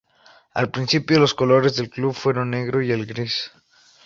Al 0.55 0.71
principio 0.71 1.19
los 1.19 1.35
colores 1.35 1.75
del 1.75 1.91
club 1.91 2.15
fueron 2.15 2.51
el 2.55 2.61
negro 2.61 2.81
y 2.81 2.91
el 2.91 3.05
gris. 3.05 3.51